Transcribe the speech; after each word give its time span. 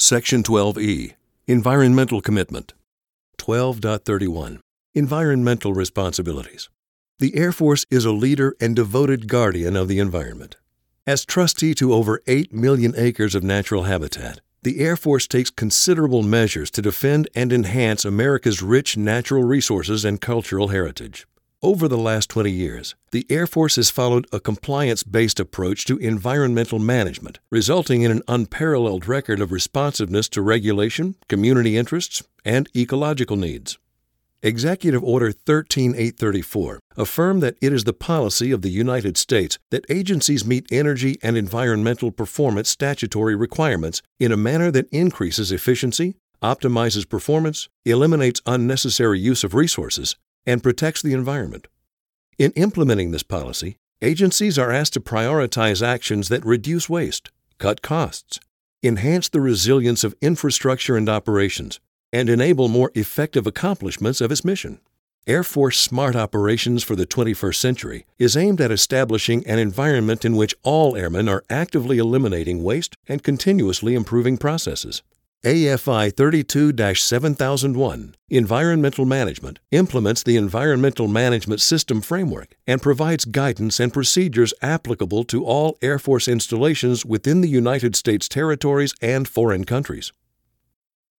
Section 0.00 0.44
12E 0.44 1.14
Environmental 1.48 2.20
Commitment 2.20 2.72
12.31 3.38 4.60
Environmental 4.94 5.74
Responsibilities. 5.74 6.68
The 7.18 7.36
Air 7.36 7.50
Force 7.50 7.84
is 7.90 8.04
a 8.04 8.12
leader 8.12 8.54
and 8.60 8.76
devoted 8.76 9.26
guardian 9.26 9.74
of 9.74 9.88
the 9.88 9.98
environment. 9.98 10.54
As 11.04 11.24
trustee 11.24 11.74
to 11.74 11.92
over 11.92 12.22
8 12.28 12.52
million 12.52 12.94
acres 12.96 13.34
of 13.34 13.42
natural 13.42 13.82
habitat, 13.82 14.40
the 14.62 14.78
Air 14.78 14.94
Force 14.94 15.26
takes 15.26 15.50
considerable 15.50 16.22
measures 16.22 16.70
to 16.70 16.82
defend 16.82 17.28
and 17.34 17.52
enhance 17.52 18.04
America's 18.04 18.62
rich 18.62 18.96
natural 18.96 19.42
resources 19.42 20.04
and 20.04 20.20
cultural 20.20 20.68
heritage. 20.68 21.26
Over 21.60 21.88
the 21.88 21.98
last 21.98 22.30
20 22.30 22.52
years, 22.52 22.94
the 23.10 23.26
Air 23.28 23.44
Force 23.44 23.74
has 23.74 23.90
followed 23.90 24.28
a 24.32 24.38
compliance 24.38 25.02
based 25.02 25.40
approach 25.40 25.84
to 25.86 25.96
environmental 25.96 26.78
management, 26.78 27.40
resulting 27.50 28.02
in 28.02 28.12
an 28.12 28.22
unparalleled 28.28 29.08
record 29.08 29.40
of 29.40 29.50
responsiveness 29.50 30.28
to 30.28 30.40
regulation, 30.40 31.16
community 31.28 31.76
interests, 31.76 32.22
and 32.44 32.68
ecological 32.76 33.36
needs. 33.36 33.76
Executive 34.40 35.02
Order 35.02 35.32
13834 35.32 36.78
affirmed 36.96 37.42
that 37.42 37.56
it 37.60 37.72
is 37.72 37.82
the 37.82 37.92
policy 37.92 38.52
of 38.52 38.62
the 38.62 38.70
United 38.70 39.16
States 39.16 39.58
that 39.72 39.84
agencies 39.90 40.46
meet 40.46 40.70
energy 40.70 41.18
and 41.24 41.36
environmental 41.36 42.12
performance 42.12 42.68
statutory 42.68 43.34
requirements 43.34 44.00
in 44.20 44.30
a 44.30 44.36
manner 44.36 44.70
that 44.70 44.88
increases 44.90 45.50
efficiency, 45.50 46.14
optimizes 46.40 47.08
performance, 47.08 47.68
eliminates 47.84 48.40
unnecessary 48.46 49.18
use 49.18 49.42
of 49.42 49.54
resources, 49.54 50.14
and 50.48 50.62
protects 50.62 51.02
the 51.02 51.12
environment. 51.12 51.68
In 52.38 52.52
implementing 52.52 53.10
this 53.10 53.22
policy, 53.22 53.76
agencies 54.00 54.58
are 54.58 54.72
asked 54.72 54.94
to 54.94 55.00
prioritize 55.00 55.86
actions 55.86 56.30
that 56.30 56.42
reduce 56.42 56.88
waste, 56.88 57.30
cut 57.58 57.82
costs, 57.82 58.40
enhance 58.82 59.28
the 59.28 59.42
resilience 59.42 60.04
of 60.04 60.14
infrastructure 60.22 60.96
and 60.96 61.06
operations, 61.06 61.80
and 62.14 62.30
enable 62.30 62.68
more 62.68 62.90
effective 62.94 63.46
accomplishments 63.46 64.22
of 64.22 64.32
its 64.32 64.42
mission. 64.42 64.80
Air 65.26 65.44
Force 65.44 65.78
Smart 65.78 66.16
Operations 66.16 66.82
for 66.82 66.96
the 66.96 67.06
21st 67.06 67.56
Century 67.56 68.06
is 68.18 68.34
aimed 68.34 68.62
at 68.62 68.70
establishing 68.70 69.46
an 69.46 69.58
environment 69.58 70.24
in 70.24 70.34
which 70.34 70.54
all 70.62 70.96
airmen 70.96 71.28
are 71.28 71.44
actively 71.50 71.98
eliminating 71.98 72.62
waste 72.62 72.94
and 73.06 73.22
continuously 73.22 73.94
improving 73.94 74.38
processes. 74.38 75.02
AFI 75.44 76.12
32 76.12 76.94
7001, 76.96 78.16
Environmental 78.28 79.04
Management, 79.04 79.60
implements 79.70 80.24
the 80.24 80.36
Environmental 80.36 81.06
Management 81.06 81.60
System 81.60 82.00
framework 82.00 82.56
and 82.66 82.82
provides 82.82 83.24
guidance 83.24 83.78
and 83.78 83.92
procedures 83.92 84.52
applicable 84.62 85.22
to 85.22 85.44
all 85.44 85.78
Air 85.80 86.00
Force 86.00 86.26
installations 86.26 87.06
within 87.06 87.40
the 87.40 87.48
United 87.48 87.94
States 87.94 88.28
territories 88.28 88.92
and 89.00 89.28
foreign 89.28 89.62
countries. 89.62 90.12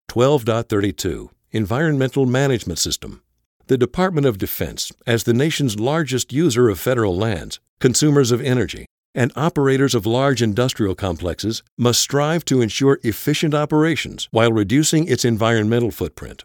12.32 0.08 1.28
Environmental 1.52 2.26
Management 2.26 2.80
System. 2.80 3.22
The 3.68 3.78
Department 3.78 4.26
of 4.26 4.36
Defense, 4.36 4.90
as 5.06 5.24
the 5.24 5.34
nation's 5.34 5.78
largest 5.78 6.32
user 6.32 6.68
of 6.68 6.80
federal 6.80 7.16
lands, 7.16 7.60
consumers 7.78 8.32
of 8.32 8.40
energy, 8.40 8.86
and 9.14 9.32
operators 9.36 9.94
of 9.94 10.06
large 10.06 10.42
industrial 10.42 10.94
complexes 10.94 11.62
must 11.76 12.00
strive 12.00 12.44
to 12.44 12.60
ensure 12.60 13.00
efficient 13.02 13.54
operations 13.54 14.28
while 14.30 14.52
reducing 14.52 15.06
its 15.06 15.24
environmental 15.24 15.90
footprint. 15.90 16.44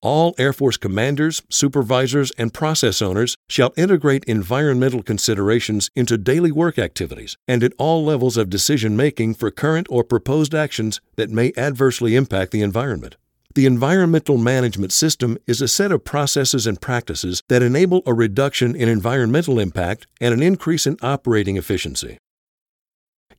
All 0.00 0.34
Air 0.38 0.52
Force 0.52 0.76
commanders, 0.76 1.42
supervisors, 1.50 2.30
and 2.38 2.54
process 2.54 3.02
owners 3.02 3.36
shall 3.48 3.72
integrate 3.76 4.24
environmental 4.26 5.02
considerations 5.02 5.90
into 5.96 6.16
daily 6.16 6.52
work 6.52 6.78
activities 6.78 7.36
and 7.48 7.64
at 7.64 7.72
all 7.78 8.04
levels 8.04 8.36
of 8.36 8.48
decision 8.48 8.96
making 8.96 9.34
for 9.34 9.50
current 9.50 9.88
or 9.90 10.04
proposed 10.04 10.54
actions 10.54 11.00
that 11.16 11.30
may 11.30 11.52
adversely 11.56 12.14
impact 12.14 12.52
the 12.52 12.62
environment. 12.62 13.16
The 13.58 13.66
environmental 13.66 14.38
management 14.38 14.92
system 14.92 15.36
is 15.48 15.60
a 15.60 15.66
set 15.66 15.90
of 15.90 16.04
processes 16.04 16.64
and 16.64 16.80
practices 16.80 17.42
that 17.48 17.60
enable 17.60 18.04
a 18.06 18.14
reduction 18.14 18.76
in 18.76 18.88
environmental 18.88 19.58
impact 19.58 20.06
and 20.20 20.32
an 20.32 20.40
increase 20.40 20.86
in 20.86 20.96
operating 21.02 21.56
efficiency. 21.56 22.18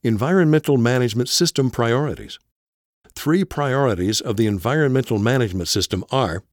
Environmental 0.03 0.75
Management 0.75 1.29
System 1.29 1.71
Priorities 1.71 2.37
Three 3.15 3.45
priorities 3.45 4.19
of 4.19 4.35
the 4.35 4.45
environmental 4.45 5.19
management 5.19 5.69
system 5.69 6.03
are 6.11 6.43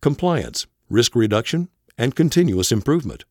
compliance, 0.00 0.66
risk 0.90 1.14
reduction, 1.14 1.68
and 1.96 2.16
continuous 2.16 2.72
improvement. 2.72 3.24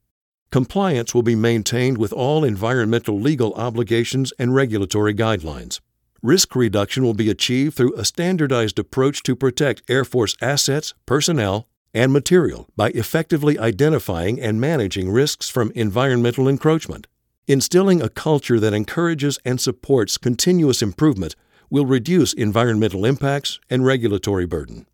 Compliance 0.52 1.14
will 1.14 1.22
be 1.22 1.36
maintained 1.36 1.98
with 1.98 2.14
all 2.14 2.46
environmental 2.46 3.20
legal 3.20 3.54
obligations 3.56 4.32
and 4.40 4.56
regulatory 4.56 5.14
guidelines. 5.14 5.82
Risk 6.24 6.56
reduction 6.56 7.04
will 7.04 7.16
be 7.16 7.32
achieved 7.32 7.76
through 7.76 7.96
a 7.96 8.06
standardized 8.06 8.78
approach 8.78 9.24
to 9.24 9.36
protect 9.36 9.82
Air 9.90 10.06
Force 10.06 10.36
assets, 10.40 10.94
personnel, 11.08 11.68
and 11.96 12.14
material 12.14 12.68
by 12.76 12.90
effectively 12.92 13.58
identifying 13.58 14.40
and 14.40 14.62
managing 14.62 15.10
risks 15.10 15.50
from 15.50 15.72
environmental 15.74 16.48
encroachment. 16.48 17.08
Instilling 17.48 18.04
a 18.04 18.10
culture 18.10 18.60
that 18.60 18.72
encourages 18.72 19.40
and 19.44 19.60
supports 19.60 20.20
continuous 20.20 20.84
improvement 20.84 21.36
will 21.72 21.88
reduce 21.88 22.34
environmental 22.34 23.04
impacts 23.04 23.60
and 23.68 23.84
regulatory 23.84 24.46
burden. 24.46 24.86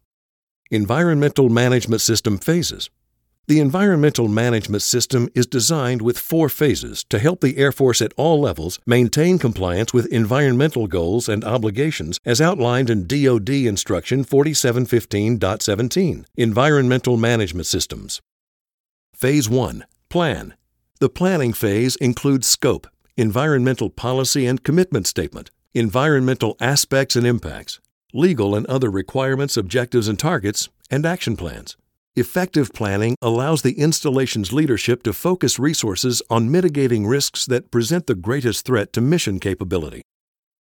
Environmental 0.71 1.49
Management 1.49 1.99
System 2.01 2.37
Phases 2.37 2.89
the 3.47 3.61
environmental 3.61 4.27
management 4.27 4.81
system 4.81 5.29
is 5.33 5.47
designed 5.47 6.01
with 6.01 6.19
four 6.19 6.49
phases 6.49 7.05
to 7.05 7.17
help 7.17 7.39
the 7.39 7.57
Air 7.57 7.71
Force 7.71 8.01
at 8.01 8.11
all 8.17 8.41
levels 8.41 8.77
maintain 8.85 9.39
compliance 9.39 9.93
with 9.93 10.05
environmental 10.07 10.85
goals 10.85 11.29
and 11.29 11.45
obligations 11.45 12.19
as 12.25 12.41
outlined 12.41 12.89
in 12.89 13.07
DoD 13.07 13.49
Instruction 13.49 14.25
4715.17 14.25 16.25
Environmental 16.35 17.15
Management 17.15 17.67
Systems. 17.67 18.21
Phase 19.15 19.49
1 19.49 19.85
Plan. 20.09 20.53
The 20.99 21.09
planning 21.09 21.53
phase 21.53 21.95
includes 21.97 22.47
scope, 22.47 22.87
environmental 23.15 23.89
policy 23.89 24.45
and 24.45 24.61
commitment 24.61 25.07
statement, 25.07 25.51
environmental 25.73 26.57
aspects 26.59 27.15
and 27.15 27.25
impacts, 27.25 27.79
legal 28.13 28.55
and 28.55 28.65
other 28.65 28.89
requirements, 28.89 29.55
objectives 29.55 30.09
and 30.09 30.19
targets, 30.19 30.67
and 30.91 31.05
action 31.05 31.37
plans. 31.37 31.77
Effective 32.17 32.73
planning 32.73 33.15
allows 33.21 33.61
the 33.61 33.79
installation's 33.79 34.51
leadership 34.51 35.03
to 35.03 35.13
focus 35.13 35.59
resources 35.59 36.19
on 36.31 36.49
mitigating 36.49 37.05
risks 37.05 37.45
that 37.45 37.69
present 37.69 38.07
the 38.07 38.15
greatest 38.15 38.65
threat 38.65 38.91
to 38.93 39.01
mission 39.01 39.39
capability. 39.39 40.01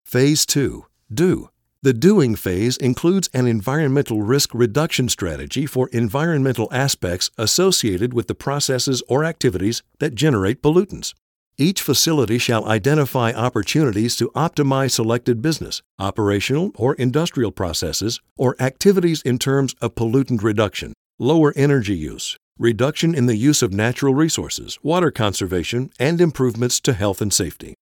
Phase 0.04 0.46
2 0.46 0.86
Do. 1.14 1.50
The 1.82 1.94
doing 1.94 2.36
phase 2.36 2.76
includes 2.76 3.30
an 3.34 3.48
environmental 3.48 4.22
risk 4.22 4.54
reduction 4.54 5.08
strategy 5.08 5.66
for 5.66 5.88
environmental 5.94 6.68
aspects 6.74 7.32
associated 7.38 8.14
with 8.14 8.28
the 8.28 8.36
processes 8.36 9.02
or 9.08 9.24
activities 9.24 9.82
that 10.00 10.14
generate 10.14 10.62
pollutants. 10.62 11.14
Each 11.58 11.82
facility 11.82 12.38
shall 12.38 12.68
identify 12.68 13.32
opportunities 13.32 14.18
to 14.18 14.30
optimize 14.32 14.92
selected 14.92 15.42
business, 15.42 15.82
operational, 16.00 16.74
or 16.76 16.96
industrial 16.96 17.54
processes 17.54 18.20
or 18.36 18.58
activities 18.60 19.22
in 19.22 19.40
terms 19.40 19.74
of 19.80 19.96
pollutant 19.96 20.44
reduction 20.44 20.92
lower 21.20 21.54
energy 21.56 21.96
use, 21.96 22.38
reduction 22.60 23.16
in 23.16 23.26
the 23.26 23.36
use 23.36 23.62
of 23.62 23.74
natural 23.74 24.14
resources, 24.14 24.78
water 24.84 25.12
conservation, 25.12 25.90
and 26.00 26.20
improvements 26.20 26.80
to 26.82 26.94
health 26.94 27.22
and 27.22 27.34
safety. 27.34 27.74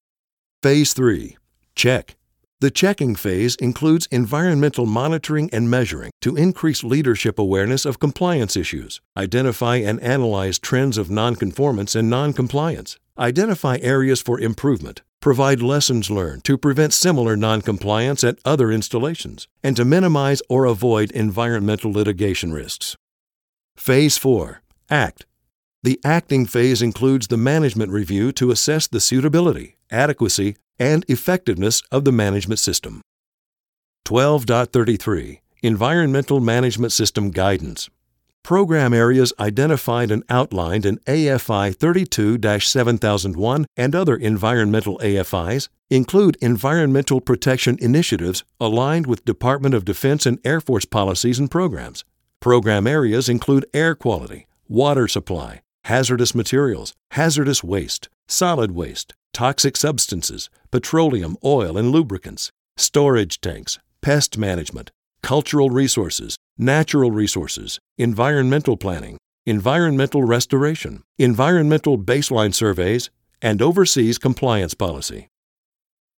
Phase 0.62 0.94
3 0.94 1.38
Check. 1.76 2.16
The 2.62 2.72
checking 2.72 3.16
phase 3.16 3.56
includes 3.56 4.08
environmental 4.10 4.86
monitoring 4.86 5.50
and 5.52 5.70
measuring 5.70 6.12
to 6.22 6.38
increase 6.38 6.82
leadership 6.82 7.38
awareness 7.38 7.86
of 7.86 8.00
compliance 8.00 8.56
issues, 8.56 9.02
identify 9.18 9.78
and 9.78 10.00
analyze 10.02 10.60
trends 10.60 10.98
of 10.98 11.10
nonconformance 11.10 11.94
and 11.94 12.10
noncompliance, 12.10 12.98
identify 13.18 13.80
areas 13.82 14.22
for 14.22 14.40
improvement, 14.40 15.02
provide 15.20 15.62
lessons 15.62 16.10
learned 16.10 16.46
to 16.46 16.58
prevent 16.58 16.94
similar 16.94 17.36
noncompliance 17.36 18.24
at 18.24 18.40
other 18.46 18.72
installations, 18.72 19.48
and 19.62 19.76
to 19.76 19.84
minimize 19.84 20.42
or 20.48 20.64
avoid 20.64 21.12
environmental 21.12 21.91
litigation 21.91 22.53
risks. 22.53 22.96
Phase 23.84 24.18
4 24.18 24.62
Act. 24.90 25.26
The 25.84 26.00
acting 26.06 26.46
phase 26.46 26.82
includes 26.82 27.28
the 27.28 27.35
management 27.35 27.91
review 27.91 28.32
to 28.32 28.50
assess 28.50 28.88
the 28.88 29.02
suitability, 29.02 29.76
adequacy, 29.91 30.56
and 30.80 31.03
effectiveness 31.09 31.84
of 31.91 32.06
the 32.06 32.14
management 32.14 32.59
system. 32.59 33.02
12.33 34.06 35.41
Environmental 35.62 36.40
Management 36.40 36.94
System 36.94 37.30
Guidance. 37.30 37.90
Program 38.41 38.94
areas 38.94 39.34
identified 39.38 40.12
and 40.12 40.24
outlined 40.29 40.86
in 40.86 41.00
AFI 41.00 41.76
32 41.76 42.40
7001 42.62 43.66
and 43.76 43.94
other 43.94 44.16
environmental 44.16 44.97
AFIs 45.00 45.68
include 45.90 46.38
environmental 46.40 47.20
protection 47.20 47.78
initiatives 47.82 48.46
aligned 48.62 49.08
with 49.08 49.26
Department 49.26 49.76
of 49.76 49.84
Defense 49.84 50.26
and 50.26 50.40
Air 50.46 50.62
Force 50.62 50.86
policies 50.86 51.38
and 51.38 51.52
programs. 51.52 52.06
Program 52.43 52.87
areas 52.87 53.29
include 53.29 53.66
air 53.73 53.95
quality, 53.95 54.47
water 54.67 55.07
supply, 55.07 55.61
hazardous 55.85 56.35
materials, 56.35 56.93
hazardous 57.11 57.63
waste, 57.63 58.09
solid 58.28 58.72
waste, 58.72 59.13
toxic 59.31 59.78
substances, 59.78 60.49
petroleum, 60.69 61.37
oil, 61.45 61.78
and 61.78 61.90
lubricants, 61.90 62.51
storage 62.75 63.40
tanks, 63.40 63.79
pest 64.01 64.37
management, 64.37 64.91
cultural 65.22 65.69
resources, 65.69 66.35
natural 66.57 67.11
resources, 67.11 67.79
environmental 67.97 68.75
planning, 68.75 69.17
environmental 69.45 70.25
restoration, 70.25 71.01
environmental 71.17 71.97
baseline 71.97 72.53
surveys, 72.53 73.09
and 73.41 73.61
overseas 73.61 74.17
compliance 74.17 74.73
policy. 74.73 75.29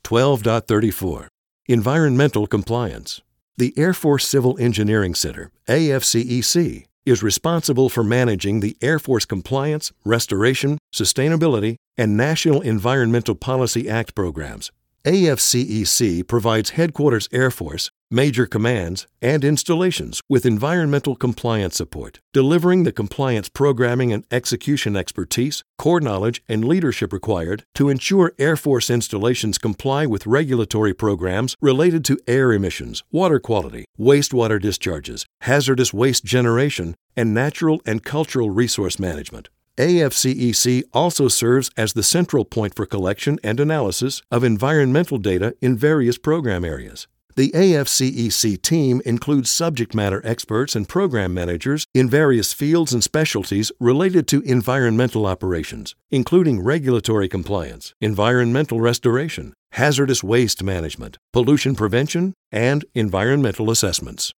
12.34 0.06 1.28
Environmental 1.68 2.48
Compliance. 2.48 3.22
The 3.56 3.72
Air 3.78 3.94
Force 3.94 4.28
Civil 4.28 4.58
Engineering 4.60 5.14
Center, 5.14 5.52
AFCEC, 5.68 6.88
is 7.06 7.22
responsible 7.22 7.88
for 7.88 8.04
managing 8.04 8.62
the 8.62 8.76
Air 8.82 8.98
Force 8.98 9.26
Compliance, 9.26 9.92
Restoration, 10.04 10.80
Sustainability, 10.92 11.76
and 11.96 12.18
National 12.18 12.62
Environmental 12.62 13.36
Policy 13.36 13.88
Act 13.88 14.16
programs. 14.16 14.72
AFCEC 15.06 16.28
provides 16.28 16.72
Headquarters 16.72 17.30
Air 17.32 17.52
Force, 17.52 17.92
major 18.14 18.46
commands, 18.46 19.08
and 19.22 19.44
installations 19.44 20.22
with 20.30 20.46
environmental 20.46 21.16
compliance 21.16 21.76
support, 21.76 22.22
delivering 22.32 22.84
the 22.84 22.92
compliance 22.92 23.50
programming 23.50 24.14
and 24.14 24.24
execution 24.32 24.96
expertise, 24.96 25.64
core 25.78 26.00
knowledge, 26.00 26.44
and 26.48 26.64
leadership 26.64 27.12
required 27.12 27.66
to 27.74 27.90
ensure 27.90 28.34
Air 28.38 28.56
Force 28.56 28.90
installations 28.90 29.58
comply 29.58 30.06
with 30.06 30.28
regulatory 30.28 30.94
programs 30.94 31.56
related 31.60 32.06
to 32.06 32.20
air 32.28 32.54
emissions, 32.54 33.04
water 33.12 33.40
quality, 33.40 33.86
wastewater 34.00 34.62
discharges, 34.62 35.26
hazardous 35.42 35.92
waste 35.92 36.24
generation, 36.24 36.96
and 37.18 37.34
natural 37.34 37.82
and 37.86 38.04
cultural 38.04 38.52
resource 38.52 39.00
management. 39.00 39.50
AFCEC 39.78 40.84
also 40.94 41.28
serves 41.28 41.72
as 41.76 41.94
the 41.94 42.04
central 42.04 42.46
point 42.46 42.76
for 42.76 42.86
collection 42.86 43.40
and 43.44 43.60
analysis 43.60 44.22
of 44.30 44.44
environmental 44.44 45.18
data 45.18 45.56
in 45.62 45.76
various 45.76 46.20
program 46.20 46.64
areas. 46.64 47.08
The 47.36 47.50
AFCEC 47.52 48.62
team 48.62 49.02
includes 49.06 49.50
subject 49.50 49.96
matter 49.96 50.22
experts 50.24 50.76
and 50.76 50.88
program 50.88 51.34
managers 51.34 51.88
in 51.94 52.08
various 52.08 52.54
fields 52.54 52.94
and 52.94 53.04
specialties 53.04 53.72
related 53.80 54.28
to 54.28 54.42
environmental 54.42 55.26
operations, 55.26 55.96
including 56.12 56.62
regulatory 56.62 57.28
compliance, 57.28 57.96
environmental 58.02 58.82
restoration, 58.82 59.54
hazardous 59.72 60.24
waste 60.24 60.62
management, 60.62 61.18
pollution 61.32 61.76
prevention, 61.76 62.34
and 62.52 62.86
environmental 62.94 63.72
assessments. 63.72 64.34